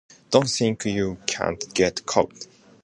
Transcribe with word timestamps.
Don't 0.31 0.49
think 0.49 0.83
you 0.85 1.19
can't 1.27 1.71
get 1.75 2.07
caught. 2.07 2.47